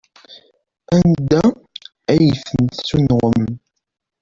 Anda 0.97 1.41
ay 2.13 2.25
ten-tessunɣem? 2.47 3.39